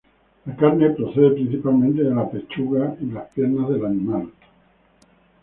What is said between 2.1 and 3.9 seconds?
la pechuga y las piernas del